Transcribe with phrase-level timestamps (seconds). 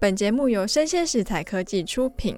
[0.00, 2.36] 本节目由生鲜食材科技出品。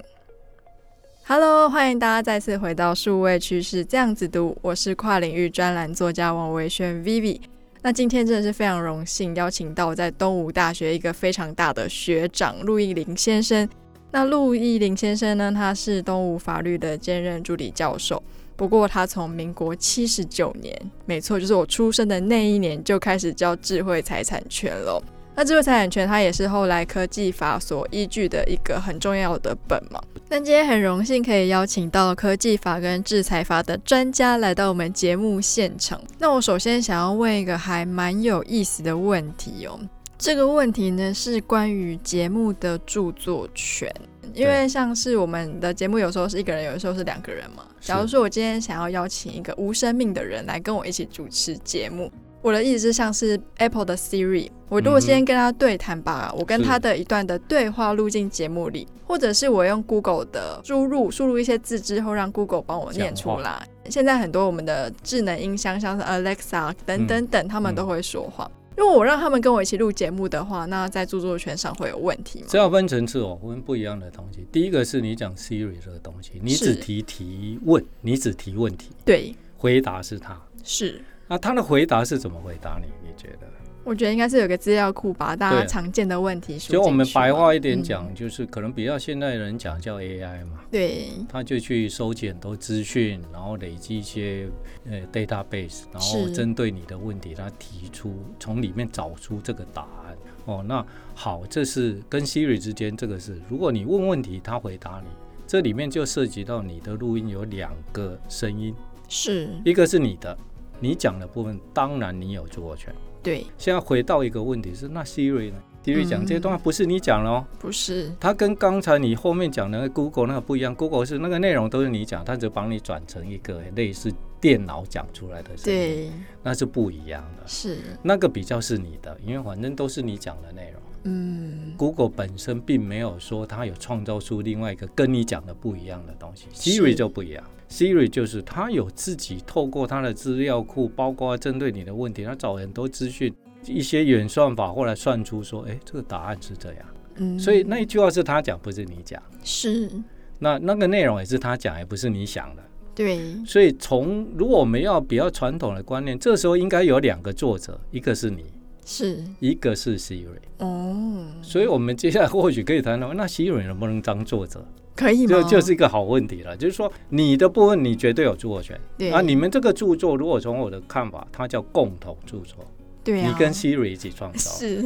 [1.27, 7.38] Hello，欢迎大家再次回到数位趋势这样子读，我是跨领域专栏作家王维轩 Vivi。
[7.83, 13.68] 那今天真的是非常荣幸，邀请到在东吴大学一个非常大的学长陆奕霖先生。
[14.11, 18.22] 那陆奕霖先生呢，他是东吴法律的兼任助理教授。
[18.56, 20.74] 不过他从民国七十九年，
[21.04, 25.02] 没错，就是我出生的那一年就开始教智慧财产权了。
[25.41, 29.98] 那智慧财产权它也是后来科技法所依据的一个很重要的本嘛。
[30.28, 35.98] 那今天很荣幸可以邀请到科技法跟制裁法的专家来到我们节目现场。
[36.18, 39.80] 那我首先想要问一个还蛮有意思的问题哦。
[40.18, 43.91] 这个问题呢是关于节目的著作权。
[44.34, 47.65] 因为像是我们的节目，有时候是一个人，有的时候是两个人嘛。
[47.80, 52.12] 假如说我今天想要邀请一个无生命的人来跟我一起主持节目，
[52.43, 63.69] 我的意思是像是 Apple 的 Siri，我如果先跟他对谈吧，我跟他的一段的对话录进节目里，或者是我用 Google 的输入输入一些字之后，让 Google 帮我念出来。
[63.91, 68.50] 现在很多我们的智能音箱，像是 Alexa 等等等，他们都会说话。
[68.77, 72.47] 如果我让他们跟我一起录节目的话，那在著作权上会有问题吗？
[72.48, 74.47] 这要分层次哦，分不一样的东西。
[74.50, 81.02] 第一个是你讲 Siri 这个东西，你只提提问，你只提问题，对，回答是他，是。
[81.30, 82.88] 那他的回答是怎么回答你？
[83.00, 83.46] 你觉得？
[83.84, 86.72] 我觉得应该是有个资料库，把大家常见的问题说。
[86.72, 90.58] 就我们白话一点讲，就是可能比较现代人讲叫 AI 嘛。
[90.72, 91.06] 对。
[91.28, 94.48] 他就去收集很多资讯，然后累积一些
[94.90, 100.16] 呃 database，然后针对你的问题，他提出从里面找出这个答案。
[100.46, 105.08] 哦，那好，这是跟 Siri 之间这个是，如果你问问题，他回答你，
[105.46, 108.74] 这里面就涉及到你的录音有两个声音，
[109.08, 110.36] 是一个是你的，
[110.80, 112.92] 你讲的部分，当然你有著作权。
[113.22, 120.74] 对，现在回到一个问题是，那 Siri 呢？Siri 讲这些东西不是你讲的哦，不是，它跟刚才你后面讲的 Google 那个不一样。
[120.74, 126.10] Google 是那个内容都是你讲，它只帮你转成一个类似电脑讲出来的声音，对，
[126.42, 127.46] 那是不一样的。
[127.46, 130.80] 是，那个比较是你的，因为反正都是你讲的内容。
[131.05, 137.43] 嗯，Google 本身并没有说它有创造出另外一个跟你讲的不一样的东西，Siri 就不一样。
[137.69, 143.33] Siri 就是它有自己透过它的资料库，包括针对你的问题，它找很多资讯，
[143.65, 146.84] 一些演算法后来算出说，哎，这个答案是这样。
[147.17, 149.22] 嗯，所以那一句话是他讲，不是你讲。
[149.44, 149.91] 是。
[150.38, 152.62] 那那个内容也是他讲，也不是你想的。
[152.94, 153.21] 对。
[153.44, 158.47] 所以从如果我们要比较传统的观念，这时候应该有两个作者，一个是你，
[158.92, 160.26] 是一个是 Siri。
[160.58, 161.28] 哦。
[161.40, 164.66] 所以我们接下来或许可以谈谈，那 Siri 能不能当作者？
[164.96, 165.28] 可以吗？
[165.28, 172.56] 就就是一个好问题了，就是说你的部分你绝对有著作权，对啊，你们这个著作如果从我的看法，它叫共同著作，
[173.04, 174.82] 对啊，你跟 Siri 一起创造，是，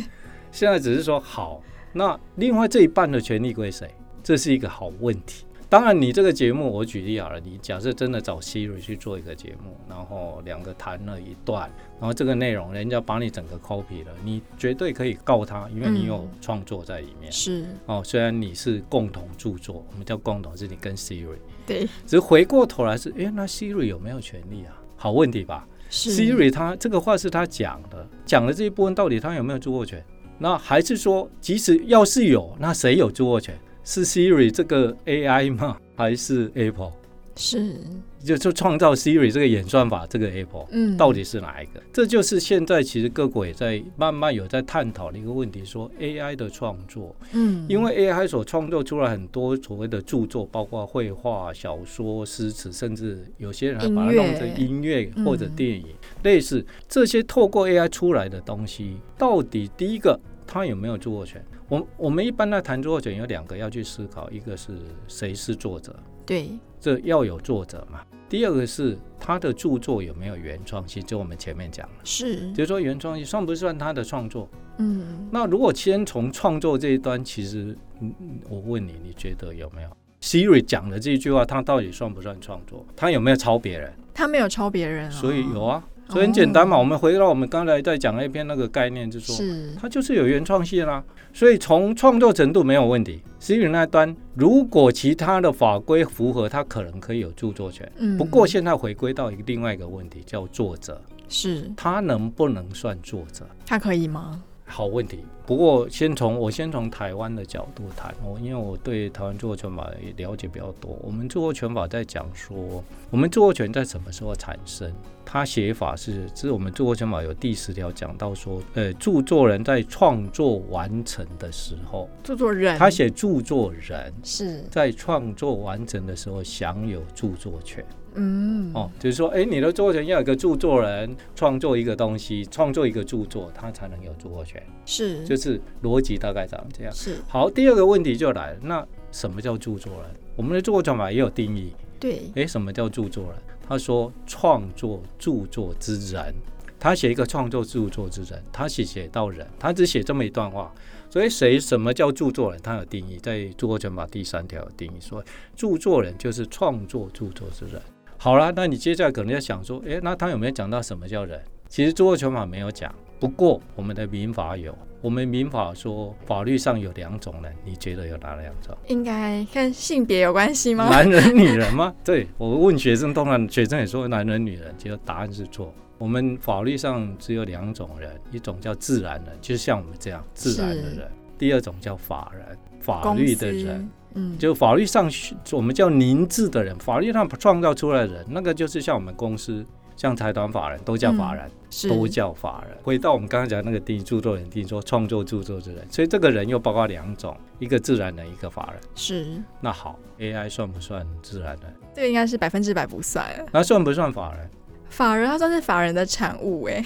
[0.53, 1.63] 现在只是说好，
[1.95, 3.91] 那另外这一半的权利归谁？
[4.23, 5.47] 这是一个好问题。
[5.75, 11.69] 当然，你这个节目，我举例好了，你假设真的找 Siri 去做一个节目，然后两个谈了一段，
[11.99, 17.29] 然后这个内容人家把你整个 copy 了，你绝对可以告他，因为你有创作在里面。
[17.29, 21.27] 嗯、是哦，虽然你是共同著作，我们叫共同，是你跟 Siri。
[21.67, 21.81] 对。
[22.07, 24.81] 只是回过头来是，哎，那 Siri 有没有权利啊？
[24.95, 25.67] 好问题吧？
[25.91, 26.13] 是。
[26.13, 30.01] Siri 他这个话是他讲的，讲的这一部分到底他有没有著作权？
[30.39, 33.59] 那还是说，即使要是有，那谁有著作权？
[33.85, 35.77] 是 Siri 这个 AI 吗？
[35.97, 36.93] 还是 Apple？
[37.37, 37.75] 是，
[38.23, 41.83] 就就创造 Siri 这个演算法，这个 Apple，嗯，到底是哪一个？
[41.93, 55.87] 这就是现在其实各国也在慢慢有在探讨的一个问题，说 AI 的创作，嗯，因为 AI 所创作出来很多所谓的著作，包括绘画、小说、诗词，甚至有些人还把它弄成音乐或者电影，
[56.23, 61.45] 类似这些透过 AI 出来的东西，到底第一个它有没有著作权？
[61.69, 64.73] 我我们一般来谈著作者有两个要去思考，一个是
[65.09, 65.95] 谁是作者，
[66.27, 68.01] 对，这要有作者嘛。
[68.29, 74.49] 第二个是他的著作有没有原创性，就我们前面讲了，是，就是说原创性算不算他的创作？
[74.79, 78.13] 嗯，那如果先从创作这一端，其实，嗯，
[78.49, 79.91] 我问你，你觉得有没有
[80.21, 82.85] Siri 讲的这句话，他到底算不算创作？
[82.97, 83.93] 他有没有抄别人？
[84.13, 85.87] 他没有抄别人啊，所以有啊。
[86.09, 89.35] 所以很简单嘛，我们回到我们刚才在讲那篇那个概念，就说，
[89.81, 91.03] 它就是有原创性啦。
[91.33, 93.21] 所以从创作程度没有问题。
[93.41, 97.91] Siri 那端，如果其他的法规符合，它可能可以有著作权。
[98.17, 103.45] 不过现在回归到一个另外一个问题，叫作者，是他能不能算作者？
[103.67, 104.43] 他可以吗？
[104.67, 105.21] 好问题。
[105.47, 110.99] 不过先从我先从台湾的角度谈，我因为我对台湾著作权法也了解比较多。
[111.03, 114.91] 我们著作权法在讲说，我们著作权在什么时候产生？
[115.27, 127.85] 它写法是，是我们著作权法有第十条讲到说，呃，著作人在创作完成的时候，著作人他写著作人是在创作完成的时候享有著作权。
[128.15, 134.63] 嗯，哦，就是说，哎，你的著作权要有一个著作人创作一个东西，创作一个著作，他才能有著作权。
[134.87, 136.93] 是，就是逻辑大概长这样。
[136.93, 137.17] 是。
[137.29, 140.11] 好，第二个问题就来了，那什么叫著作人？
[140.37, 141.73] 我们的著作权法也有定义。
[141.99, 142.31] 对。
[142.37, 143.35] 哎，什么叫著作人？
[143.67, 146.35] 他说，创作著作之人，
[146.79, 150.73] 他写一个创作著作之人，他写写到人，他只写这么一段话。
[151.09, 152.61] 所以谁什么叫著作人？
[152.61, 155.25] 他有定义，在著作权法第三条有定义，说
[155.57, 157.81] 著作人就是创作著作之人。
[158.25, 161.39] 好了，那你接下来可能要想说，诶，那他有没有讲到什么叫人？
[161.69, 162.91] 其实著作权法没有讲，
[163.21, 164.75] 不过我们的民法有。
[165.03, 168.75] 我们民法说法律上有两种人，你觉得有哪两种？
[168.87, 170.89] 应该跟性别有关系吗？
[170.89, 171.95] 男人、女人吗？
[172.03, 175.71] 对，我问学生，当然学生也说男人、女人，结果答案是错。
[175.99, 181.07] 我们法律上只有两种人，一种叫自然人，就是像我们这样自然的人；
[181.37, 183.87] 第二种叫法人，法律的人。
[184.15, 185.11] 嗯，就法律上
[185.53, 189.65] 我们叫凝滞的人，法律上创造出来的人，那个就是像我们公司，
[189.97, 191.51] 像财团法人都叫法人，
[191.85, 192.77] 嗯、都叫法人。
[192.83, 198.81] 回到我们刚才讲那个定义，著作人定义说创作著作之人，所以这个人又包括两种，一个自然人，一个法人。
[198.95, 199.43] 是。
[199.61, 201.75] 那好，AI 算不算自然人？
[201.95, 203.27] 这个应该是百分之百不算。
[203.53, 204.49] 那算不算法人？
[204.91, 206.85] 法人他算是法人的产物哎。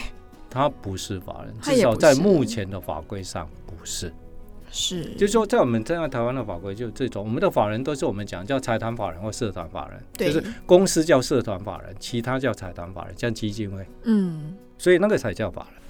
[0.50, 4.10] 他不是法人，至少在目前的法规上不是。
[4.70, 15.80] 是，就是说，在我们这样台湾的法规，就这种，我们的法人都是我们讲叫财团法人或社团法人，就是公司叫社团法人，其他叫财团法人，像基金会，嗯，所以那个才叫法人。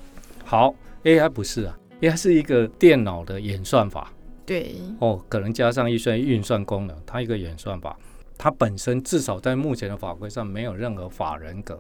[0.45, 4.13] 好，AI 不是啊，AI 是一个电脑的演算法，
[4.47, 7.97] 对，哦，可能加上一些运算功能，它一个演算法，
[8.39, 11.79] 它本身至少在目前的法规上没有任何法人格。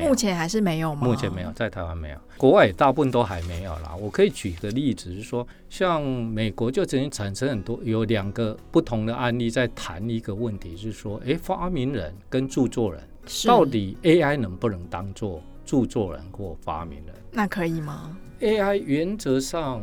[0.00, 1.06] 目前还是没有吗？
[1.06, 3.94] 目前没有，在台湾没有，国外大部分都还没有啦。
[4.00, 13.02] 我可以举个例子，是说，像美国就曾经产生很多有两个不同的案例，在谈一个问题，是说，诶，发明人跟著作人
[13.46, 17.14] 到底 AI 能不能当做著作人或发明人？
[17.30, 19.82] 那可以吗？AI 原则上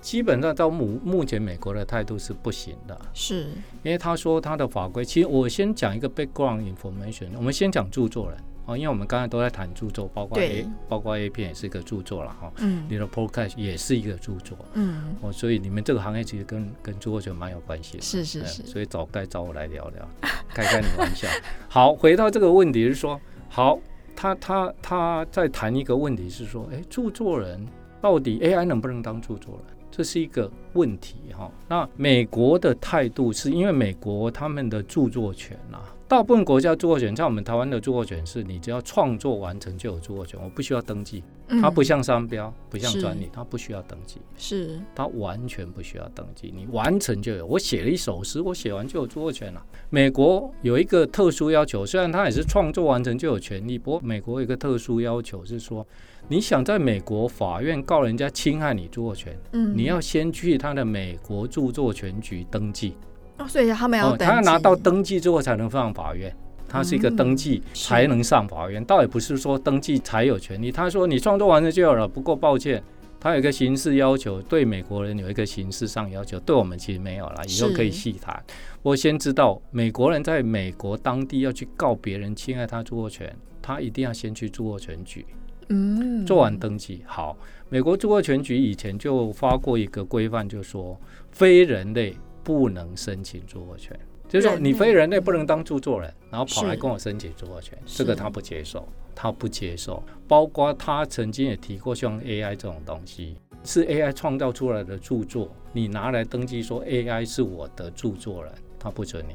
[0.00, 3.48] 基本上到目目前美国的态度是不行的，是
[3.82, 8.38] 因为他说他的法规，其实我先讲一个 background information，我们先讲著作人。
[8.66, 12.52] 哦，因为我们刚才都在谈著作，包括 A，包括 A 片也是一个著作了哈。
[12.58, 12.84] 嗯。
[12.88, 14.58] 你的 Podcast 也是一个著作。
[14.74, 15.14] 嗯。
[15.20, 18.02] 哦，所以你们这个行业其实跟跟著作权蛮有关系的。
[18.02, 18.64] 是是是。
[18.64, 20.08] 所以早该找我来聊聊，
[20.48, 21.28] 开开你玩笑。
[21.70, 23.78] 好，回到这个问题是说，好，
[24.16, 27.64] 他他他在谈一个问题是说，哎，著作人
[28.00, 29.75] 到底 AI 能不能当著作人？
[29.96, 31.50] 这是一个问题哈。
[31.66, 35.94] 那美国的态度是因为美国他们的著作权啊。
[36.06, 41.24] 大部分国家著作权，像我们台湾的著作权，是你只要创作完成就有著作权，我不需要登记。
[41.60, 44.20] 它不像商标，不像专利，它不需要登记。
[44.36, 47.46] 是，它完全不需要登记，你完成就有。
[47.46, 49.64] 我写了一首诗，我写完就有著作权了。
[49.90, 55.84] 美国有一个特殊要求，虽然它也是创作完成就有权利，不过美国有一个特殊要求是说，
[56.28, 62.96] 你想在美国法院告人家侵害你著作权，嗯，你要先去他的美国著作权局登记。
[63.38, 66.34] 哦，所以他们要登记，他要拿到登记之后才能上法院，
[66.68, 70.72] 他是一个登记才能上法院，倒也不是说登记才有权利。
[70.72, 72.82] 他说你创作完了就有了，不过抱歉，
[73.20, 78.42] 他有一个刑事要求，对美国人有一个刑事上要求，对我们其实没有了，以后可以细谈。
[78.82, 85.24] 我先知道美国人在美国当地要去告别人侵害他著作权，他一定要先去著作权局，
[85.68, 87.02] 嗯，做完登记。
[87.06, 87.36] 好，
[87.68, 90.98] 美国著作权局以前就发过一个规范，就说
[91.30, 92.16] 非人类。
[92.46, 100.00] 不能申请著作权，就是说你非人类不能当著作人，然后跑来跟我申请著作权，这个他不接受，他不接受。
[100.28, 109.34] 包括他曾经也提过，像 AI 这种东西是 AI 创造出来的著作，你拿来登记说 AI 是我的著作人，他不准你。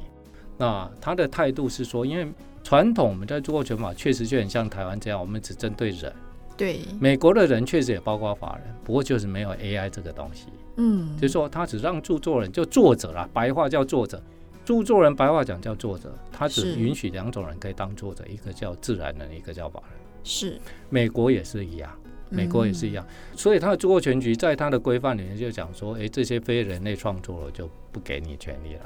[0.57, 2.25] 那他的态度是说，因为
[2.63, 6.13] 传统我们在著作权法确实就很像台湾这样，我们只针对人。
[6.57, 10.47] 对，美国的人确实也包括法人，不过就是没有 AI 这个东西。
[10.75, 14.21] 嗯，就是说他只让著作人就作者啦，白话叫作者，
[14.63, 19.99] 著作人白话讲叫作者，他只允许两种人可以当作者，一个叫自然人，一个叫法人。
[20.23, 21.91] 是，美国也是一样，
[22.29, 28.81] 美国也是一样，嗯、所以他的著作权局在他的规范里面就讲说，哎，这些非人类创作了就不给你权利了。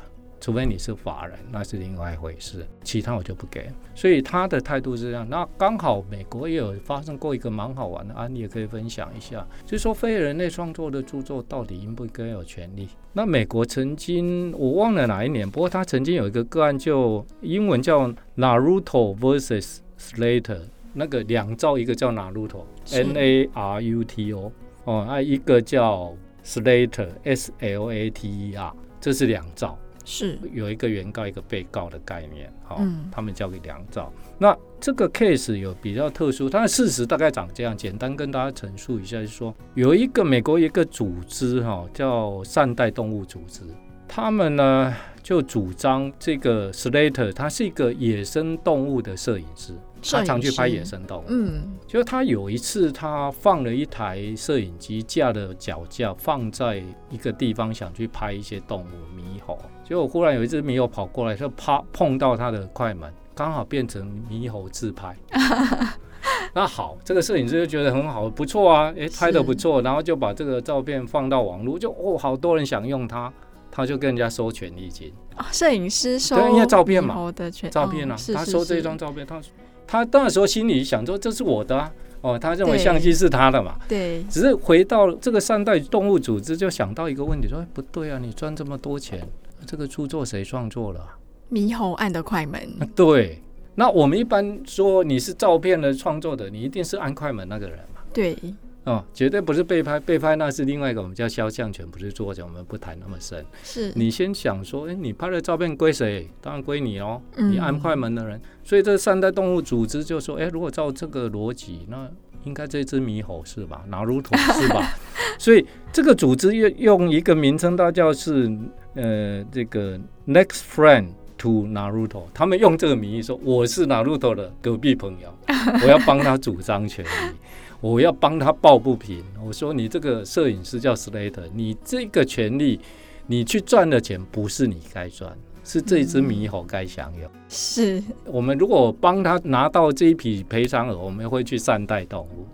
[0.46, 3.68] 除非你是法人，那是另外一回事，其他我就不给。
[3.96, 5.28] 所以他的态度是这样。
[5.28, 12.88] 那刚好美国也有发生过一个蛮好玩的案例，也可以分享一下，就是说非人类创作的著作到底应不应该有权利？
[13.12, 20.62] 那美国曾经我忘了哪一年，不过他曾经有一个个案，就英文叫 Naruto vs Slater，
[20.94, 24.52] 那个两造，一个叫 Naruto，N A R U T O，
[24.84, 28.72] 哦，那一个叫 Slater，S L A T E R，
[29.02, 29.76] 这是两造。
[30.06, 30.40] 是。
[30.54, 34.14] 有一个原告一个被告的概念，好、嗯，他们交给梁造。
[34.38, 43.64] 那这个 case 有比较特殊，它的事实大概长这样，简单跟大家陈述一下，就是说有一个美国一个组织哈，叫善待动物组织，
[44.08, 49.74] 他们呢就主张这个 Slater 他是一个野生动物的摄影师。
[50.08, 58.86] 他常去拍野生动物，嗯，就他有一次，他放了一台摄影机架的脚架放在一个地方，想去拍一些动物
[59.20, 65.16] 猕猴，结果忽然有一只猕猴跑过来，就啪碰到他的快门，刚好变成猕猴自拍。
[66.54, 73.32] 那好，这个摄影师就觉得很好，不错啊，诶， 拍的不错，然后就把这个照片放到网络，就哦，好多人想用它，
[73.70, 75.14] 他就跟人家收权利金。
[75.36, 77.32] 啊，摄影师收对，因为照片嘛，
[77.70, 79.40] 照片啊，他收这张照片，他。
[79.88, 84.24] 他那时候心里想说：“这是我的啊，哦，他认为相机是他的嘛。”对。
[84.24, 89.22] 只是回到这个善待动物组织，就想到一个问题：说，哎，不对啊，你赚这么多钱，
[89.66, 91.06] 这个著作谁创作了？
[91.52, 92.62] 猕猴按的快门。
[92.96, 93.42] 对。
[93.78, 98.02] 那我们一般说你是照片的创作的，你一定是按快门那个人嘛？
[98.14, 98.38] 对。
[98.86, 103.44] 哦，绝对不是被拍，被拍那是另外一个，我们叫肖像权，不是作者，我们不谈那么深。
[103.64, 106.30] 是你先想说，哎，你拍的照片归谁？
[106.40, 108.38] 当然归你哦，你按快门的人。
[108.38, 112.08] 嗯、所以这三代动物组织就说，哎，如果照这个逻辑，那
[112.46, 113.84] 应该这只猕猴是吧？
[113.88, 114.98] 拿鲁陀是吧？
[115.38, 118.50] 所以这个组织用用一个名称，它叫是
[118.96, 125.34] 呃这个 Next Friend to Naruto，他们用这个名义说，我是 Naruto 的隔壁朋友，
[125.84, 127.36] 我要帮他主张权利。
[127.82, 129.24] 我要帮他抱不平。
[129.46, 132.80] 我说你这个摄影师叫 Slater，你这个权利，
[133.28, 137.30] 你去赚的钱不是你该赚，是这只猕猴该享有。
[137.50, 142.48] 是我们如果帮他拿到这一笔赔偿额，我们会去善待动物。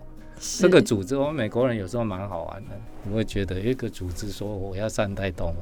[0.58, 2.70] 这个组织，我们美国人有时候蛮好玩的，
[3.04, 5.56] 你会觉得一个组织说我要善待动物。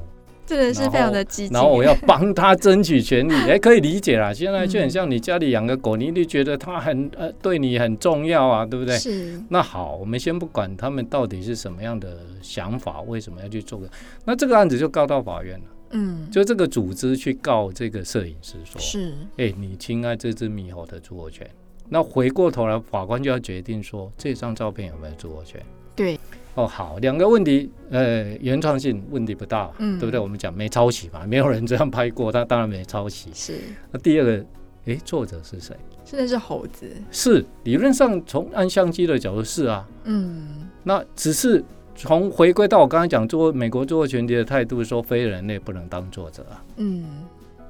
[0.46, 4.32] 这个是非常的积极，然后我要 帮他争取权利，哎，可以理解啦。
[4.32, 8.98] 现在就很像你家里养个狗，你一定觉得它很呃对你很重要啊，对不对？
[8.98, 9.40] 是。
[9.48, 13.88] 那好，我们先不管他们到底是什么样的想法，为什么要去做个？
[14.24, 15.64] 那这个案子就告到法院了。
[15.90, 21.48] 嗯，就这个组织去告这个摄影师说，是，哎，你侵害这只猕猴的著作权。
[21.88, 25.60] 那回过头来，法官就要决定说，这张照片有没有著作权？
[25.96, 26.18] 对。
[26.54, 30.18] 哦，好，两个问题，呃，原创性问题不大，嗯，对不对？
[30.18, 33.30] 我们讲没抄袭嘛，没有人这样拍过，他当然没抄袭。
[33.32, 33.54] 是。
[33.90, 34.44] 那第二个，
[34.86, 35.76] 哎，作者是谁？
[36.04, 36.90] 现在是猴子。
[37.12, 41.64] 是，理论上从按相机的角度是啊，嗯，那只是
[42.02, 47.04] 从回归到我刚才讲做美国著作权的态度，说非人类不能当作者啊，嗯，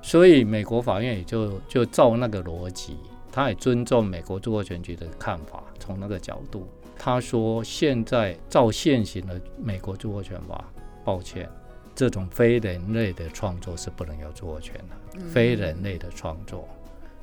[0.00, 2.96] 所以美国法院也就就照那个逻辑，
[3.32, 6.66] 他也尊重美国著作权局的看法，从那个角度。
[6.96, 10.62] 他说：“现在照现行的美国著作权法，
[11.02, 11.48] 抱歉，
[11.94, 15.18] 这种非人类的创作是不能有著作权的。
[15.18, 16.68] 嗯、非人类的创作，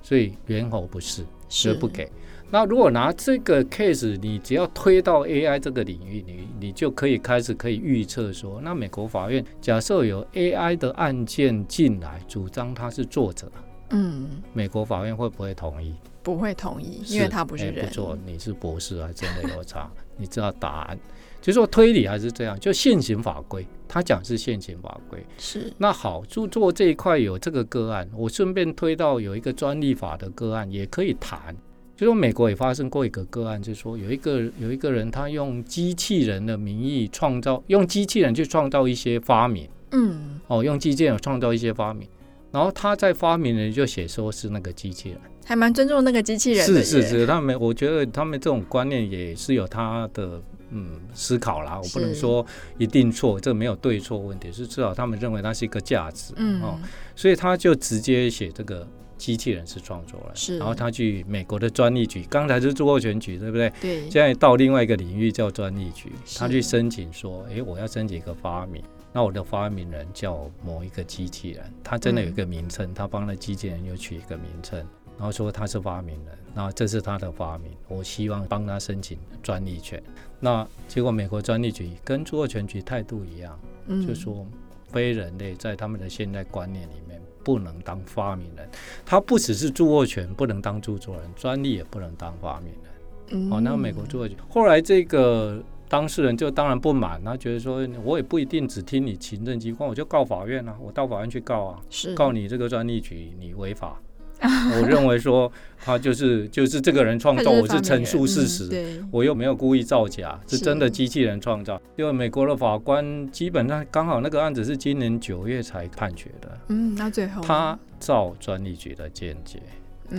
[0.02, 2.12] 所以猿猴不是，是不给。
[2.50, 13.52] 那如果拿这个 case，你只要推到 AI 这个领域，你你就可以开始可以预测说，那美国法院假设有 AI 的案件进来，主张他是作者，
[13.90, 17.86] 嗯，美国法院会不会同意？”不会同意，因为他不是人。
[17.86, 21.00] 不错，你是博士还真的有差， 你知道答案。
[21.40, 25.26] 就是说推理还是这样，就现行法规，他讲是现行法规。
[25.38, 25.72] 是。
[25.78, 31.56] 那好，著作这一块有这个个案，我顺便推到有一个专利法的个案，也可以谈。
[31.98, 39.68] 就说美国也发生过一个个案，就是说有一个有一个人，他用机器人的名义创造，用机器人去创造一些发明。
[39.92, 40.40] 嗯。
[40.46, 42.08] 哦，用机器人创造一些发明，
[42.52, 45.20] 然后他在发明人就写说是那个机器人。
[45.44, 52.46] 还蛮尊重那个机器人的，是是是，他们我觉得他们这种观念也是有他的嗯思考啦，我不能说
[52.78, 56.78] 一定错，这没有对错问题，是至少他们认为它是一个价值，嗯哦，
[57.16, 58.86] 所以他就直接写这个
[59.18, 63.72] 机器人是创作人，是，然后他去美国的专利局，刚才是著作权局，对不对？
[63.82, 74.86] 对，现在到另外一个领域叫专利局，他去申请说，哎，我要申请一个发明，那我的发明人叫某一个机器人，他真的有一个名称，他帮那机器人又取一个名称。
[75.18, 80.00] 然后说他是发明人，那这是他的发明，我希望帮他申请专利权。
[80.40, 84.46] 那结果美国专利局跟著作权局态度一样，嗯、就说
[84.88, 88.70] 非人类在他们的现代观念里面不能当发明人，
[89.06, 92.92] 他不只是著作权不能当著作人，专利也不能当发明人。
[93.30, 104.02] 嗯，哦，那美国著作权，后来这个当事人就当然不满，他觉得说，我也不一定只听你行政机关，我就告法院啊，我到法院去告啊，是告你这个专利局你违法。
[104.80, 111.82] 我认为说他就是就是这个人创造，我是陈述事实，我又没有故意造假，是真的机器人创造。
[111.96, 119.60] 因为美国的法官基本上刚好那个案子是今年九月才判决的，嗯，那最后他照专利局的见解，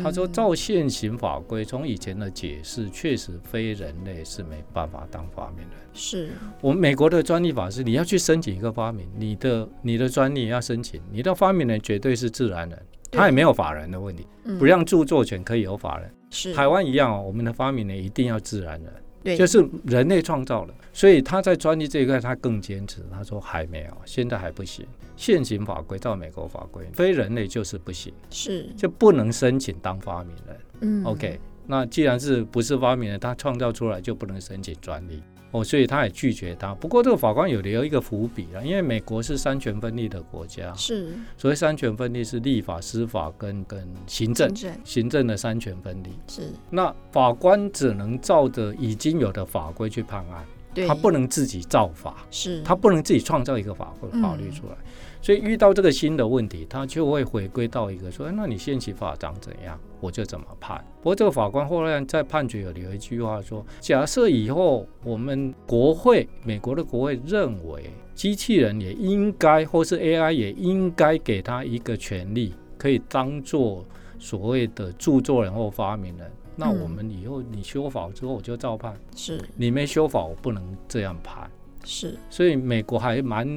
[0.02, 5.68] 他说照现行法规，从以前的解释，确实非人类是没办法当发明人。
[5.94, 6.30] 是。
[6.60, 12.78] 我们美国的专利法是你要去申请一个发明，你的你的专利要申请，你的发明人绝对是自然人。
[13.10, 14.26] 他也没有法人的问题，
[14.58, 16.10] 不让著作权可以有法人。
[16.30, 18.92] 是台湾一样哦，我们的发明人一定要自然人，
[19.24, 20.74] 对，就是人类创造的。
[20.92, 24.86] 所以他在专利这一块，他更坚持，他说还没有，现在还不行。
[25.16, 30.56] 现行法规照美国法规，非人类就是不行，是就不能申请当发明人。
[30.80, 35.22] 嗯，OK，那既然是不是发明人，他创造出来就不能申请专利。
[35.50, 36.75] 哦，所以他也拒绝他。
[36.75, 46.10] 不过这个法官有留一个伏笔啊，因为美国是三权分立的国家，是所谓三权分立是立法、司法跟跟行政，行政，的三权分立。
[46.26, 50.44] 是那法官只能照着已经有的法规去判案，
[50.75, 54.72] 对他不能自己造法，是他不能自己创造一个法规法律出来。
[54.72, 54.87] 嗯
[55.20, 73.84] 所以遇到这个新的问题，他就会回归到一个说：“那你现行法长怎样，我就怎么判。”不过这个法官后来在判决有留一句话说：“假设以后我们国会，美国的国会认为机器人也应该，或是 AI 也应该给他一个权利，可以当做
[74.18, 78.94] 所谓的著作人或发明人，那我们以后你修法之后我就照判。
[79.16, 81.50] 是你没修法，我不能这样判。”
[81.90, 83.49] 是，所以美国还蛮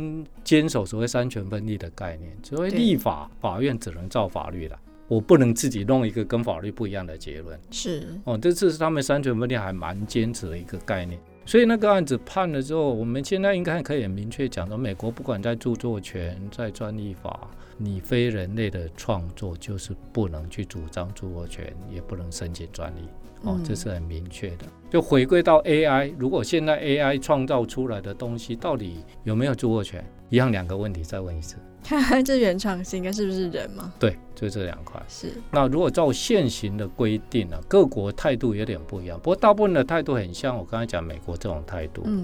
[0.42, 7.60] 坚守所谓三权分立的概念，所谓立法法院只能照法律了，我不能自己弄一个跟法律不一样的结论。
[7.72, 11.20] 是，哦，这次是他们三权分立还蛮坚持的一个概念。
[11.46, 23.00] 所以那个案子判了之后，我们现在应该可以很明确讲说，美国不管在著作权、在专利法，你非人类的创作就是不能去主张著作权，也不能申请专利。
[23.44, 24.66] 哦，这是很明确的。
[24.90, 30.06] 就回归到 AI，如果现在 AI 创造出来的东西到底有没有著作权？
[30.30, 31.58] 一样两个问题，再问一次。
[32.26, 33.94] 这原创性应该是不是人吗？
[34.00, 35.02] 对，就这两块。
[35.08, 35.34] 是。
[35.52, 39.18] 那如果照现行的规定呢、啊，各国态度有点不一样。
[39.20, 42.04] 不过大部分的态度很像我刚才讲美国这种态度。
[42.06, 42.24] 嗯。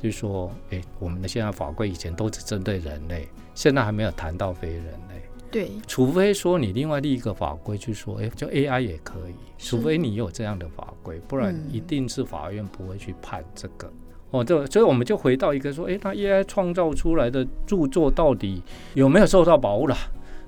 [0.00, 5.22] 就是说，哎，我们的现在法规以前都只针对人类，现在还没有谈到非人类。
[5.50, 13.88] 对，除非说你另外立一个法规去说，哎，就 AI 也可以，除非你有这样的法规，不然一定是法院不会去判这个。
[13.88, 18.62] 嗯、哦，这所以我们就回到一个说，哎，他 AI 创造出来的著作到底
[18.94, 19.96] 有没有受到保护了？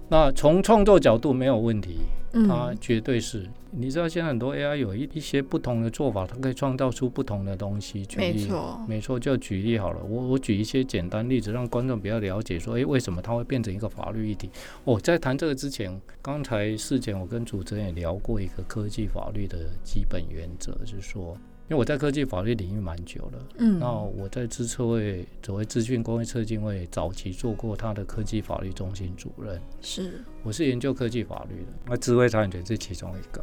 [0.08, 1.98] 那从创作角度没有问题。
[2.46, 8.06] 它绝对是，你知道现在很多 AI 有一一些不同的做法，它可以创造出不同的东西。
[8.06, 9.98] 举例，没错，没错，就举例好了。
[10.08, 14.48] 我我举一些简单例子，让观众比较了解，说，诶，为什么它会变成一个法律议题？
[14.84, 21.36] 哦，在谈这个之前，刚才事前我跟主持人也聊过一个科技法律的基本原则，就是说。
[21.70, 33.40] 因为我在科技法律领域蛮久了，嗯，那我在资策会，所谓资讯工业策进会早期做过他的科技法律中心主任，是，我是研究科技法律的，那智慧财产权是其中一个。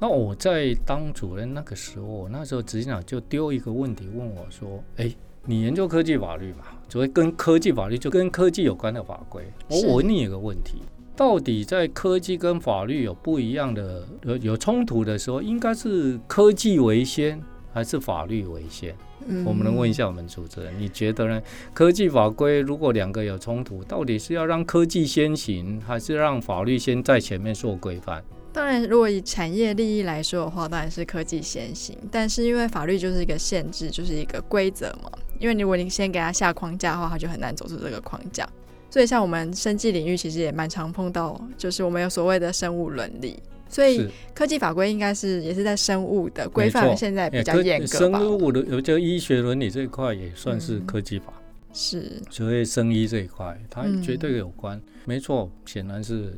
[0.00, 6.64] 那我在当主任那个时候，那时候执行长就丢一个问题问我说：“哎，你研究科技法律嘛？
[6.88, 10.80] 所谓跟科技法律就跟科技有关的法规，我问你一个问题。”
[11.20, 17.38] 到底在科技跟法律有不一样的有有冲突的时候，应该是科技为先
[17.74, 18.96] 还是法律为先？
[19.26, 21.42] 嗯，我们能问一下我们主持人，你觉得呢？
[21.74, 28.24] 科技法规如果两个有冲突，到底是要让科技先行，还是让法律先在前面做规范？
[28.50, 31.94] 当然，如果以产业利益来说的话，当然是科技先行。
[32.10, 35.10] 但是因为法律就是一个限制，就是一个规则嘛。
[35.38, 38.48] 因为如果你先给他下框架的话，他就很难走出这个框架。
[38.90, 43.38] 所以，像我们生技领域，其实也蛮常碰到，就是我们有所谓的生物伦理。
[43.68, 47.86] 所以，科技法规应该是也是在生物的规范，现在比较严格。
[47.86, 51.32] 生物的有这个医学伦理这一块也算是科技法。
[51.36, 54.76] 嗯、是，所以生医这一块，它绝对有关。
[54.76, 56.34] 嗯、没错，显然是。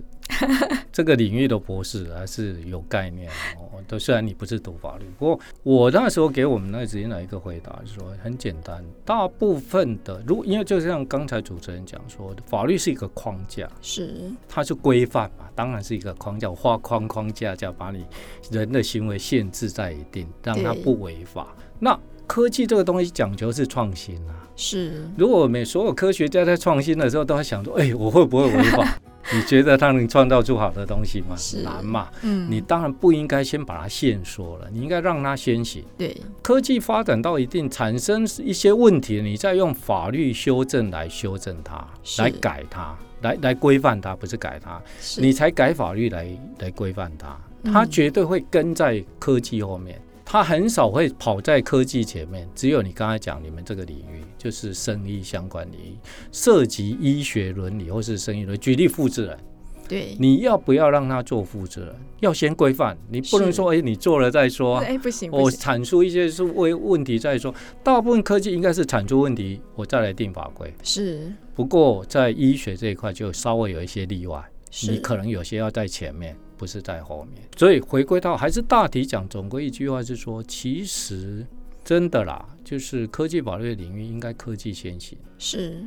[0.92, 3.82] 这个领域的博士还是有概念哦。
[3.88, 18.06] 都虽然你不是读法律，不过我那时候给我们那个执行长一个回答，就是说很简单，大部分的，如因为就像刚才主持人讲说，法律是一个框架，是它是规范嘛，当然是一个框架，画框框架，架把你
[18.50, 21.54] 人的行为限制在一定，让它不违法。
[21.80, 24.48] 那科技这个东西讲求是创新啊。
[24.54, 28.98] 是，如果每所有科学家在创新的时候都在想说，哎、欸，我会不会违法？
[29.32, 31.36] 你觉得他能创造出好的东西吗？
[31.36, 32.08] 是难嘛？
[32.22, 35.84] 嗯，你当然不应该先把它限缩了，你应该让它先行。
[35.96, 41.86] 对，科技发展到一定产生一些问题，你再用法律修正来修正它，
[42.18, 44.82] 来改它，来来规范它，不是改它，
[45.18, 46.26] 你才改法律来
[46.58, 50.00] 来规范它，它绝对会跟在科技后面。
[50.32, 55.98] 他很少会跑在科技前面，只有你刚才讲你们这个领域，就是生意相关领域，
[56.32, 58.58] 涉及医学伦理或是生意伦理。
[58.58, 59.38] 举例复制人，
[59.86, 61.94] 对，你要不要让他做复制人？
[62.20, 64.78] 要先规范，你不能说哎，你做了再说。
[64.80, 67.54] 哎，不行，我产出一些是为问题再说。
[67.84, 70.72] 大部分科技应该是产出问题，我再来定法规。
[70.82, 74.42] 是，不过在医学这一块就稍微有一些例外，
[74.88, 76.34] 你可能有些要在前面。
[76.62, 81.44] 不是在后面，所以回归到还是大体讲，总归一句话是说，其实
[81.82, 85.18] 真的啦，就是科技法律的领域应该科技先行。
[85.40, 85.84] 是，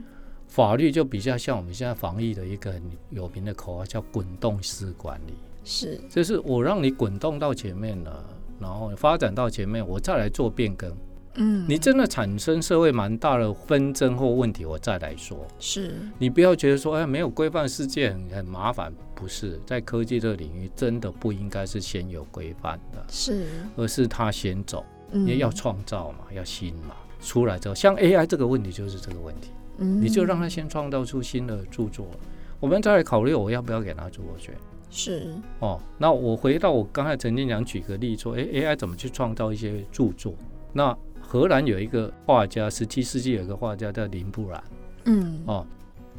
[0.49, 5.33] 法律就比较像我们现在防疫的一个很有名的口号，叫滚动式管理。
[5.63, 8.21] 是，就是我让你滚动到前面了，
[8.59, 10.93] 然后发展到前面，我再来做变更。
[11.35, 15.45] 嗯，你真的产生社会蛮大的纷争或问题，我再来说。
[15.59, 23.45] 是，你不要觉得说，哎，没有规范世界很很麻烦，不是，在科技这个领域，真的不应该是先有规范的，是，
[23.75, 32.07] 而是他先走，因为要创造嘛，要新嘛，出来之后，像 AI 这个问题就是这个问题，嗯，你就让他先创造出新的著作，
[32.59, 34.55] 我们再来考虑我要不要给他著作权。
[34.89, 40.33] 是，哦，那我回到我刚才曾经讲举个例说，哎，AI 怎么去创造一些著作？
[40.71, 44.63] 那荷兰有一个画家，十七世纪有一个画家叫林布兰，
[45.05, 45.65] 嗯，哦，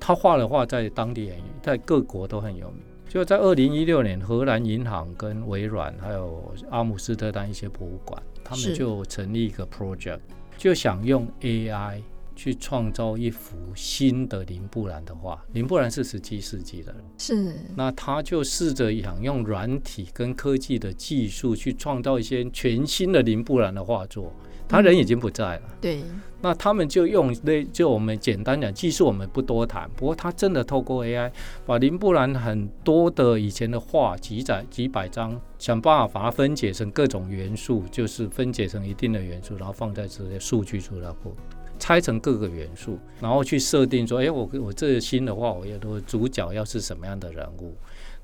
[0.00, 2.82] 他画的画在当地很，在各国都很有名。
[3.08, 10.18] 就在二零一六年，荷兰银行跟微软还有阿姆斯特丹一些博物馆，他们就成立一个 project，
[10.58, 12.02] 就想用 AI
[12.34, 15.42] 去创造一幅新的林布兰的画。
[15.52, 24.32] 林布兰是十七世纪的人，是，那他就试着想用软体跟科技的技术去创造一些全新的林布兰的画作。
[24.68, 26.02] 他人已经不在了，嗯、对。
[26.42, 29.90] 那他们就用那，就我们简单讲技术，我们不多谈。
[29.96, 31.32] 不过他真的透过 AI，
[31.64, 41.34] 把林布兰很多的以前的画，几载几百张，想办法把它分解成各种元素，就是分解成一定的元素，然后放在这些数据出来库，
[41.78, 47.74] 拆成各个元素，然后去设定说，哎，我我这个新的话，我要的主角要是什么样的人物，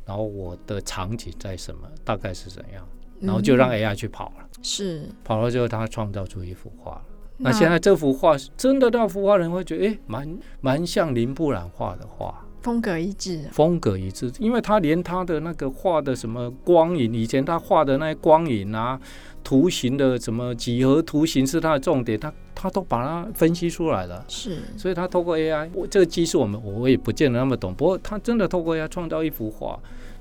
[0.04, 2.86] 然后我的场景在什么，大概是怎样。
[3.22, 7.00] 然后就让 AI 去跑了，嗯、是跑了之后，他创造出一幅画。
[7.38, 14.30] 那，那现在这幅画真的，那幅画人会觉得，哎，蛮蛮像林布朗画的画，风格一致，风格一致。
[14.38, 19.00] 因为他连他的那个画的什么光影，以前他画的那些光影啊、
[19.42, 24.24] 图形的什么几何图形是他的重点，他他都把它分析出来了。
[24.28, 29.76] 是，所以他透过 AI，我这个技术我们我也不见得那么懂，不过他真的透过 AI 创造一幅画，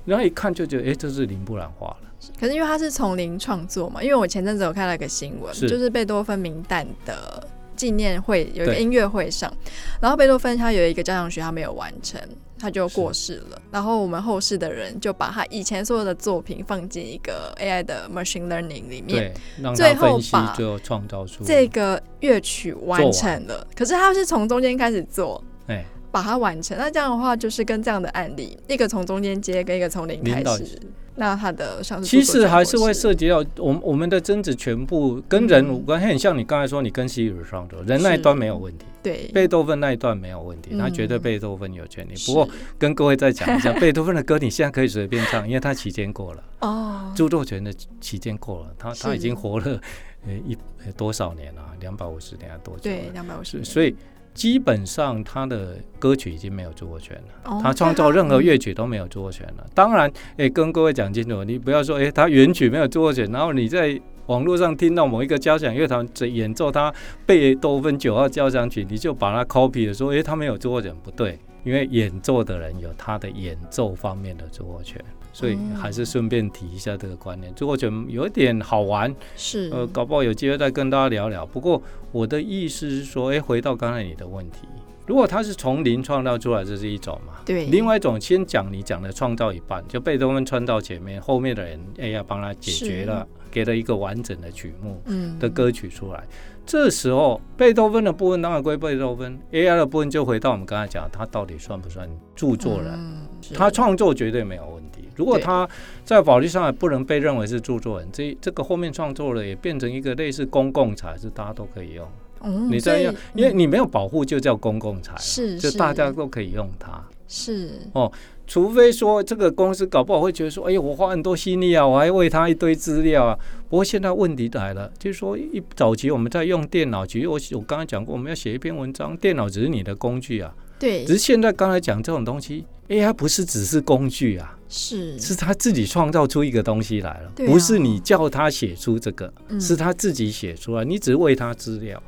[0.06, 2.11] 然后一看就觉得，哎，这是林布朗画了。
[2.38, 5.68] 可是因为他是从零创作嘛，因为我前阵子有看了一个新闻，是。
[5.68, 9.52] 就是贝多芬名单的纪念会有一个音乐会上，
[10.00, 12.20] 然后贝多芬他有一个交响曲他没有完成，
[12.58, 19.32] 他就过世了，然后我们后世的人就把他以前所有的作品放进一个 AI 的 machine learning 里面，
[19.74, 23.66] 最后把最后创造出这个乐曲完成了。
[23.74, 26.76] 可是他是从中间开始做，哎，把它完成。
[26.78, 30.78] 那这样的话就是跟这样的案例，一个从中间接，跟一个从零开始。
[31.14, 42.14] 那他的像是其实还是会涉及到我们我们的争执全部跟人无关，很像你刚才说你跟 Siri 创作，人那一端没有问题，对，贝多芬那一段没有问题，他绝对贝多芬有权利。
[42.26, 42.48] 不过
[42.78, 49.80] 跟各位再讲一下， 贝多芬的歌你现在可以随便唱，因为他期间过了哦，著作权的期间过了，他他已经活了
[50.26, 50.56] 呃一
[50.96, 51.62] 多少年了？
[51.80, 52.84] 两百五十年多久？
[52.84, 53.62] 对，两百五十。
[53.62, 53.94] 所以。
[54.34, 59.66] 基本上他的歌曲已经没有著作权了，他创造任何乐曲都没有著作权了。
[59.74, 66.92] 当然，哎，跟各位讲清楚，你不要说，哎，他原曲没有著作权，然后你在网络上听到某一个交响乐团在演奏他
[67.26, 75.02] 贝多芬九号交响曲，你就把它 copy 了，说，哎，他没有著作权，不对，因为演奏的人有他的演奏方面的著作权。
[75.34, 81.46] 所以还是顺便提一下这个观念，就我觉得有点好玩，是呃，搞不好有机会再跟大家聊聊。
[81.46, 84.68] 不过我的意思是说，哎，回到刚才你的问题，
[85.06, 87.40] 如果他是从零创造出来，这是一种嘛？
[87.46, 87.64] 对。
[87.68, 96.18] 另外一种，先讲你讲的创造一半，就贝多芬穿到前面，后面的人哎要帮他解决了，给了一个完整的曲目嗯的歌曲出来。
[96.18, 96.28] 嗯、
[96.66, 102.90] 这时候贝多芬的部分当然归贝多芬，AI 的部分就回到我们刚才讲，他到底算不算著作人？
[102.94, 105.08] 嗯、他创作绝对没有问题。
[105.14, 105.68] 如果他
[106.04, 112.08] 在法律上也不能被认为是著作人，这这个后面创作了也变成一个类似公共财，是大家都可以用。
[112.44, 117.00] 嗯、你这样，因为你没有保护，就叫公共财，是，就大家都可以用它。
[117.34, 118.12] 是哦，
[118.46, 123.38] 除非说这个公司搞不好会觉得说，哎呀，我花很多心力啊，我还喂他一堆资料啊。
[123.70, 130.54] 不过现在问题来了，就是说一早期我们在用电脑，其实我我刚才讲过，我们要写一篇文章，电脑只是你的工具啊。
[130.78, 131.06] 对。
[131.06, 142.02] 只是现在刚才讲这种东西，AI 不是只是工具啊，是是他自己创造出一个东西来了，啊、不是你叫他写出这个，是他自己写出来，你只是喂他资料。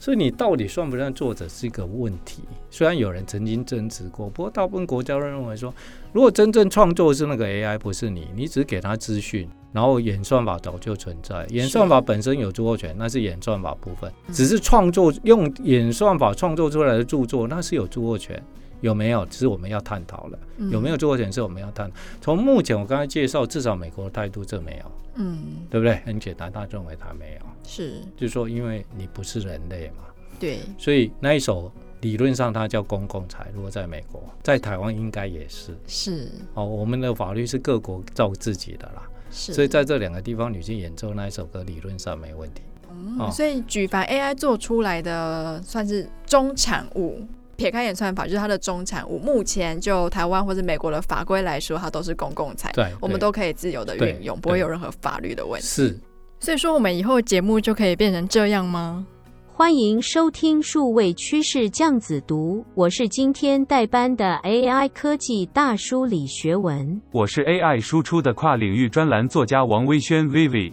[0.00, 2.42] 所以你到底算不算作者是一个问题？
[2.70, 5.74] 虽然有人曾经争执过，不过大部分国家都认为说，
[6.12, 18.42] 如果真正创作是那个 AI，不是你，你只是给他资讯，然后演算法早就存在，演算法本身有著作权，那是演算法部分，只是创作用演算法创作出来的著作，那是有著作权。
[18.80, 19.26] 有没有？
[19.26, 20.38] 只是我们要探讨了。
[20.70, 21.96] 有没有著作权是我们要探讨。
[22.20, 25.96] 从目前我刚才介绍，至少美国的态度这没有，嗯，对不对？
[26.06, 30.04] 很简单，他认为他没有，是，就是说，因为你不是人类嘛，
[30.40, 33.46] 对，所以那一首理论上它叫公共财。
[33.54, 36.28] 如果在美国，在台湾应该也是，是。
[36.54, 39.52] 哦，我们的法律是各国照自己的啦，是。
[39.52, 42.62] 所以在这两个地方，女性演奏那一首歌，理论上没问题。
[42.90, 47.20] 嗯，哦，所以举凡 AI 做出来的算是中产物。
[47.58, 49.18] 撇开演算法，就是它的中产物。
[49.18, 55.66] 目前就台湾或者美国的法规来说，它都是公共财，对，我们都可以自由的运用，不会有任何法律的问题。
[55.66, 55.98] 是，
[56.40, 59.04] 所以说我们以后节目就可以变成这样吗？
[59.52, 70.72] 欢迎收听数位趋势酱子读，我是今天代班的 AI 科技大叔李学文，我是 AI 输出的跨领域专栏作家王威轩 Vivi，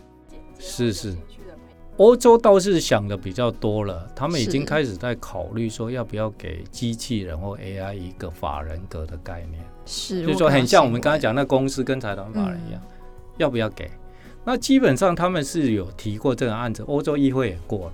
[0.59, 1.15] 是是。
[1.97, 12.91] 欧洲倒是想的比较多了，他们已经开始在考虑说要不要给机器人或 AI 一个法人格的概念，是，就是说很像我们刚才讲那公司跟财团法人一样，嗯，
[13.37, 13.89] 要不要给？
[14.45, 17.93] 那基本上他们是有提过这个案子，欧洲议会也过了。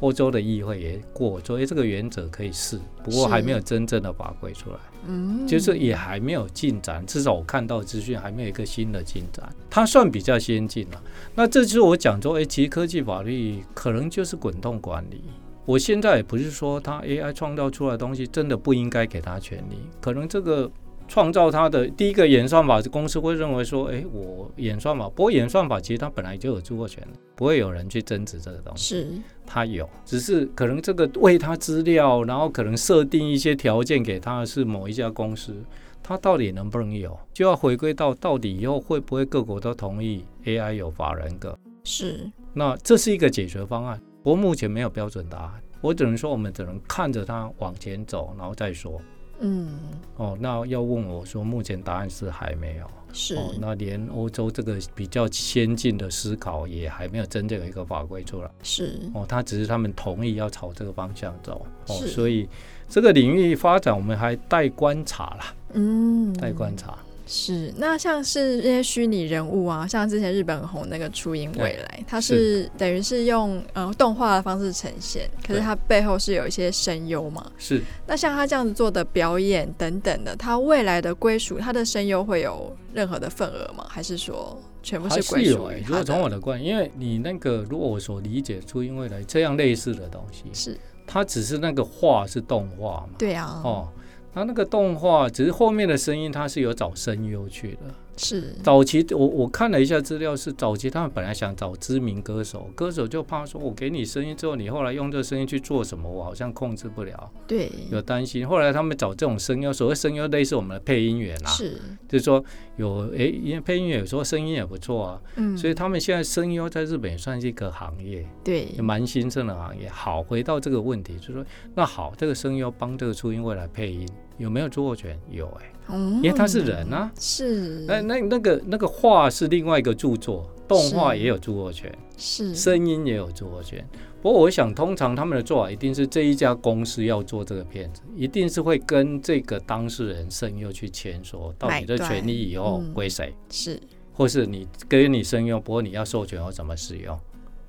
[0.00, 11.02] 欧洲的议会也过，所以这个原则可以试，不过还没有真正的法规出来，嗯，就是也还没有进展，至少我看到资讯还没有一个新的进展，它算比较先进了。
[11.34, 15.22] 那这就是我讲说，哎，其实科技法律可能就是滚动管理。
[15.64, 20.70] 我现在也不是说它 AI 创造出来的东西真的不应该给他权利，可能这个。
[21.08, 28.94] 创造它的第一个演算法，公司会认为说：“哎，我演算法，不过演算法其实它本来就有著作权，不会有人去争执这个东西。
[28.94, 29.08] 是，
[29.46, 35.54] 它有，只是可能这个喂它资料，然后可能设定一些条件给它是某一家公司，
[36.02, 41.58] 它到底能不能有，就要回归到到底以后会不会各国都同意 AI 有法人格？
[41.84, 49.00] 是，那这是一个解决方案，不过目前没有标准答案，我只能说我们只能看着它往前走，然后再说。”
[49.40, 49.78] 嗯，
[50.16, 62.48] 哦，那要问我说，目前答案是还没有，是，哦，那连欧洲这个比较先进的思考也还没有真正有一个法规出来，是，哦，他只是他们同意要朝这个方向走，哦，所以
[62.88, 66.98] 这个领域发展我们还待观察啦，嗯，待观察。
[67.26, 77.50] 是，那像是那些虚拟人物啊，像之前日本红那个初音未来，它是，等于是用呃动画的方式呈现，可是它背后是有一些声优嘛。
[77.58, 77.82] 是。
[78.06, 83.84] 那像他这样子做的表演等等的，他未来的归属，他的声优会有任何的份额吗？
[83.88, 85.50] 还是说全部是归属？
[85.50, 85.82] 是有、欸。
[85.84, 93.08] 如果从我的观，因为你那个如果我所理解初音未来这样类似的东西，是它只是那个画是动画嘛？
[93.18, 93.60] 对啊。
[93.64, 93.88] 哦。
[94.36, 97.80] 他那个动画只是后面的声音，他是有找声优去的。
[98.18, 107.30] 是早期我我看了一下资料，是早期他们本来想找知名歌手，歌手就怕说，我给你声音之后，你后来用这个声音去做什么，我好像控制不了。
[107.46, 108.46] 对，有担心。
[108.46, 112.44] 后来他们找这种声优，所谓声优类似我们的配音员啊，是，就是说
[112.76, 119.88] 有诶，因为配音员有时候声音也不错啊，嗯，所以他们现在声优在日本也算是一个行业，对，也蛮兴盛的行业。
[119.88, 121.44] 好，回到这个问题，就是说
[121.74, 125.18] 那好，这个声优帮这个初音未来配音，有没有著作权？
[125.30, 125.72] 有哎、欸。
[126.16, 133.86] 因为他是人啊，是那那那个那个画是另外一个著作，动画也有著作权，是声音也有著作权。
[134.20, 143.80] 不过我想，通常他们的做法一定是这一家公司要做这个片子，一定是会跟这个当事人声优去签说，到底的权利以后归谁，是，
[144.12, 147.16] 或是你给你声优，不过你要授权或怎么使用，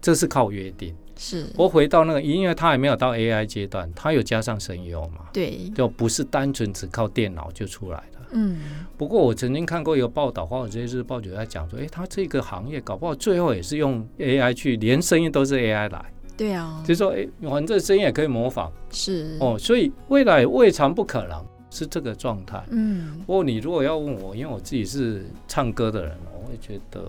[0.01, 0.95] 这是靠约定。
[1.17, 5.25] 是，不过回到那个，因为他还没有到 AI 阶段，他有加上声优嘛？
[5.33, 8.19] 对，就不是单纯只靠电脑就出来的。
[8.31, 16.05] 嗯，不过我曾经看过一个报道，或者这些日报就在讲说，哎，他这个行业搞不好最后也是用 AI 去，连声音都是 AI 来。
[16.35, 18.71] 对啊，就是说，哎，反正声音也可以模仿。
[18.91, 19.37] 是。
[19.39, 21.43] 哦，所以未来未尝不可能。
[21.77, 22.63] 是这个状态。
[22.71, 27.01] 嗯，不过你如果要问我，因为我自己是唱歌的人，我会觉得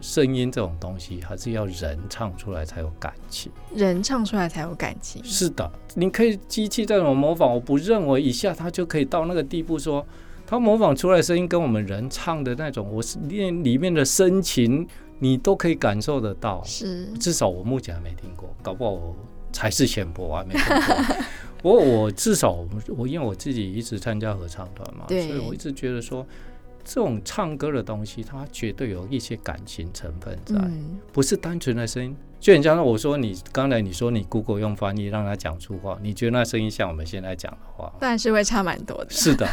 [0.00, 5.22] 声音这种东西还是要人唱出来才有感情，人唱出来才有感情。
[5.24, 10.04] 是的，你可以机器这种模仿，我不认为一下它就可以到那个地步，说
[10.46, 14.86] 他模仿出来声音跟我们人唱的那种，我是练里面的深情，
[15.20, 16.62] 你都可以感受得到。
[16.64, 19.16] 是，至少我目前还没听过，搞不好我
[19.52, 21.16] 才是浅薄，我还没听过。
[21.64, 22.62] 不过我至少
[22.94, 26.26] 我因为我自己一直参加合唱团嘛，所以我一直觉得说，
[26.84, 32.14] 这种唱歌的东西，它绝对有一些感情成分在，嗯、不是单纯的声音。
[32.38, 37.90] 就你像我说，你刚才你说你 Google 用翻译让他讲出话，你觉得那声音像我们现在讲的话？
[37.98, 39.06] 但是会差蛮多的。
[39.08, 39.48] 是的，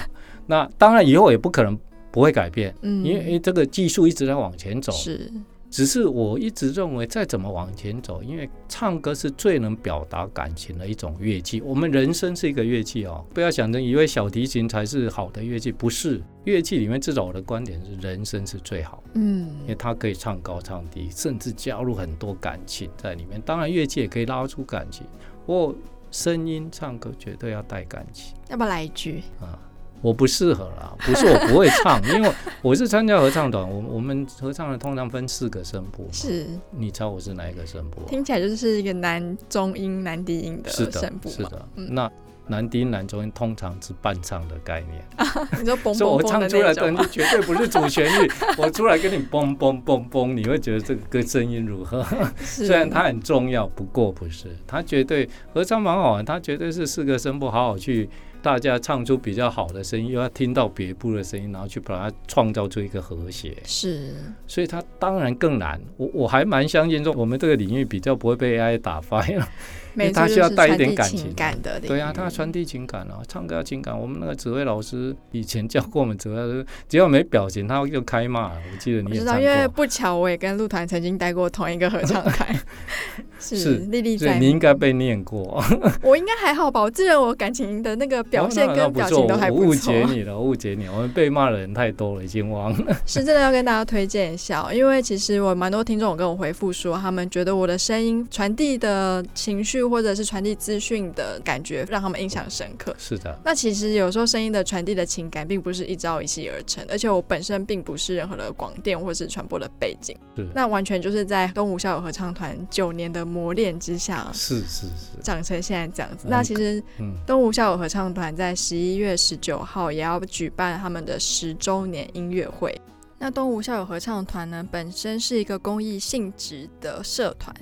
[0.48, 1.80] 那当然以后也不可能
[2.12, 4.92] 不会改变，嗯、因为这个技术一直在往前走。
[4.92, 5.32] 是。
[5.72, 11.62] 只是我一直认为，再怎么往前走，因为唱歌是最能表达感情的一种乐器。
[11.62, 16.22] 我们人生是一个乐器哦，不要想着以为小提琴才是好的乐器，不是。
[16.44, 19.02] 乐器里面，至少我的观点是，人生是最好。
[19.14, 23.40] 嗯，因为它可以唱高唱低，甚至加入很多感情在里面。
[23.42, 25.08] 当然，乐器也可以拉出感情，
[25.46, 25.76] 不过
[26.12, 28.36] 声音唱歌绝对要带感情。
[28.50, 29.58] 要不要来一句啊？
[30.02, 38.02] 我不适合啦， 不是我不会唱，因为我是参加合唱团，我我们合唱的通常分四个声部，是，你猜我是哪一个声部？
[38.08, 42.12] 听起来就是一个男中音、男低音的声部是的，是的，嗯、那
[42.48, 45.06] 男低音、男中音通常是伴唱的概念。
[45.62, 52.04] 你说嘣嘣嘣，我唱出来的绝对不是主旋律， 我出来跟你嘣嘣嘣嘣，你会觉得这个歌声音如何？
[52.40, 58.10] 虽然它很重要，不过不是，它绝对合唱蛮好玩，它绝对是四个声部，好好去。
[58.42, 63.56] 大家唱出比较好的声音，又要听到别部的声音，然后去把它创造出一个和谐。
[63.64, 64.14] 是，
[64.48, 65.80] 所以它当然更难。
[65.98, 69.48] 我我还蛮相信说，我们这个领域比较不会被 AI 打翻了。
[69.96, 73.98] 因为他需要带一点感情感的，对啊，他要传递情感啊，唱歌要情感。
[73.98, 78.50] 我们那个指挥老师以前教过我们指挥，只要没表情，他就开骂。
[78.50, 82.56] 我记得你也知道，因为不巧，我也跟陆团曾经待过同一个合唱团，
[83.40, 84.40] 是历历在目。
[84.40, 85.64] 你应该被念过，
[86.02, 86.82] 我应该还好吧？
[86.82, 89.92] 我记得我感情的那个表现跟表情都还不错。
[89.94, 92.96] 我误解你了，误解你，我们被骂的人太多了，已经忘了。
[93.06, 100.52] 是真的要跟大家推荐一下，因为其实我蛮多听众有跟我回复说，他们觉得我的声音传递的情绪或者是传递。
[100.62, 102.94] 资讯的感觉让他们印象深刻。
[103.00, 116.28] 是的，那其实有时候声音的传递的情感，并不是一朝一夕而成，而且我本身并不是任何的广电或是传播的背景，是那完全就是在东吴校友合唱团九年的磨练之下，是是是，长成现在这样子。
[116.30, 116.84] 那其实，
[117.26, 122.80] 东吴校友合唱团在十一月十九号也要举办他们的十周年音乐会。
[123.18, 127.56] 那东吴校友合唱团呢，本身是一个公益性质的社团。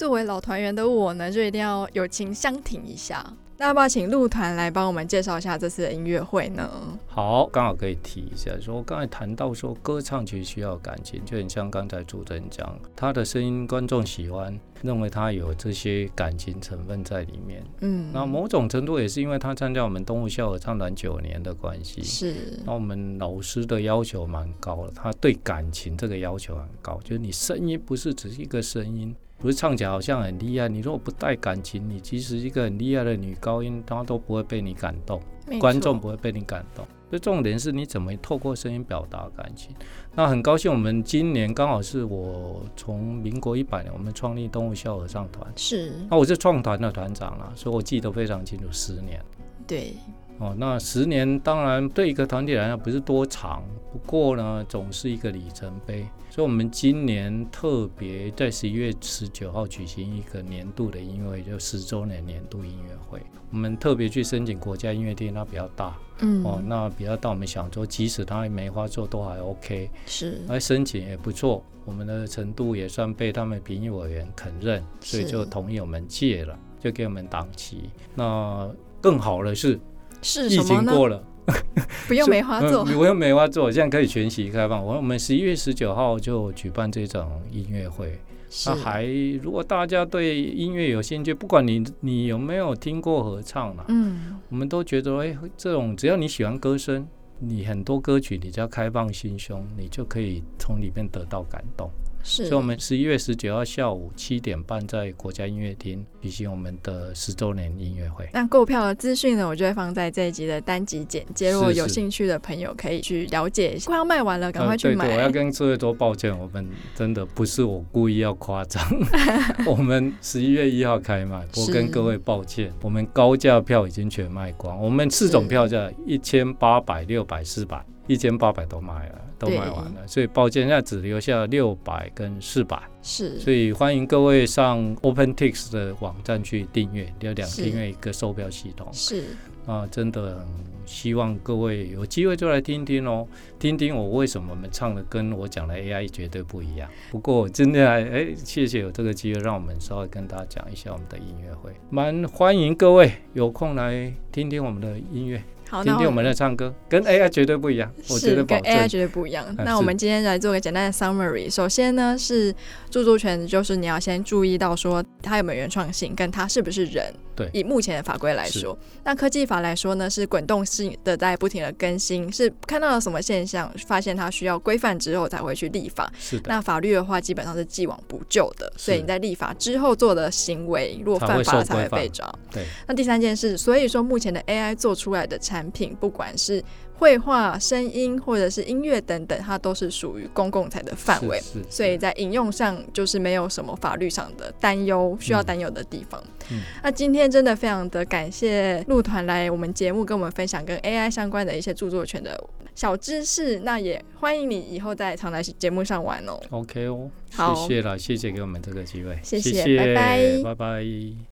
[0.00, 3.22] 作为老团员的我呢，就一定要友情相挺一下。
[3.58, 6.70] 那要不要请陆团来帮我们介绍一下这次的音乐会呢？
[7.06, 17.62] 好，刚好可以提一下，说刚才谈到说歌唱其实需要感情，就很像刚才主持人讲，他的声音观众喜欢，认为他有这些感情成分在里面。
[17.80, 22.02] 嗯，那某种程度也是因为他参加我们动物校合唱团九年的关系。
[22.02, 29.14] 是，那我们老师的要求蛮高的，他对感情这个要求很高，就是你声音不是只是一个声音。
[29.40, 35.20] 不是唱起来好像很厉害，你如果不带感情，你其实一个很厉害的女高音，她都不会被你感动，
[35.58, 36.86] 观众不会被你感动。
[37.08, 39.74] 所以重点是你怎么透过声音表达感情。
[40.14, 45.92] 那很高兴，我们今年刚好是我从民国一百年，我们创立动物校合唱团，是。
[46.08, 49.20] 那我是创团的团长啊，所以我记得非常清楚，十年。
[49.66, 49.94] 对。
[50.40, 56.06] 哦，那十年当然对一个团体来讲不是多长，不过呢，总是一个里程碑。
[56.30, 63.20] 所以，我们今年特别在十一月十九号举行一个年度的音乐会，就十周年年度音乐会。
[63.50, 77.90] 我们特别去申请国家音乐厅，它比较大，嗯，哦，那比较大，我们想说，即使它梅花座都还 OK，是，来申请也不错，我们的程度也算被他们评议委员肯认，所以就同意我们借了，就给我们档期。
[78.14, 78.70] 那
[79.02, 79.78] 更好的是。
[80.22, 81.22] 是疫情过了，
[82.06, 84.84] 不用梅花座， 不用梅花座，现在可以全席开放。
[84.84, 88.18] 我我们十一月十九号就举办这种音乐会。
[88.66, 89.06] 那还
[89.42, 97.06] 如果大家对音乐有兴趣，不管你你有没有听过合唱嘛，嗯，我们都觉得哎，这种只要你喜欢歌声，
[97.38, 101.88] 你很多歌曲你只要开放心胸，你就可以从里面得到感动。
[102.22, 108.28] 是，所以我们十一月十九号下午七点半在国家音乐厅举行我们的十周年音乐会。
[108.32, 113.86] 那购票的资讯呢，我就会放在这一集的单集简介，如果有兴趣的朋友可以去了解一下。
[113.86, 115.04] 快要卖完了，赶快去买。
[115.04, 118.82] 呃、对对，我要跟各位说抱歉，我们真的不是我故意要夸张，
[119.66, 127.84] 我们十一月一号开卖，我跟各位抱歉，我们高价票已经全卖光，我们四种票价一千八百、六百、四百。
[128.06, 132.78] 一千八百都卖了，都卖完了，所以抱歉，现在只留下六百跟四百。
[133.02, 138.86] 是，所以欢迎各位上 OpenTix 的网站去订阅，有两订阅一个售票系统。
[138.92, 139.24] 是
[139.64, 140.46] 啊，真的很
[140.84, 143.26] 希望各位有机会就来听听哦，
[143.58, 146.90] 听听我为什么我们唱的跟我讲的 AI 绝对不一样。
[147.10, 155.42] 不过真的哎，谢谢有这个机会，让我们稍微跟大家讲一下我们的音乐会，蛮欢迎各位有空来听听我们的音乐。
[155.70, 157.88] 好，听听我们的唱歌，跟 AI 绝对不一样。
[158.02, 159.46] 是，跟 AI 绝对不一样。
[159.58, 161.48] 那我们今天来做个简单的 summary。
[161.48, 162.52] 首先呢，是
[162.90, 167.14] 著作权，就是你要先注意到说它有没有原创性，跟它是不是人。
[167.36, 167.48] 对。
[167.52, 176.12] 以目前的法规来说，那科技法来说呢，是滚动性的，在不停的更新，是看到了什么现象，发现它需要规范之后才会去立法。
[176.18, 176.46] 是的。
[176.48, 182.28] 那法律的话，基本上是既往不咎的，所以你在立法之后做的行为，如果犯法了才会被抓。
[182.50, 182.64] 对。
[182.88, 186.62] 那第三件事，所以说目前的 AI 做出来的产品，不管是
[186.94, 196.22] 绘画、声音或者是音乐等等，它都是属于公共财的范围，所以在引用上就是没有什么法律上的担忧需要担忧的地方。
[196.50, 202.38] 嗯，那今天真的非常的感谢陆团来我们节目跟我们分享跟 AI 相关的一些著作权的
[202.74, 206.38] 小知识，那也欢迎你以后再常来节目上玩哦。
[206.50, 211.29] OK 哦，好，谢谢了，谢谢给我们这个机会，谢谢，谢谢，拜拜，拜拜。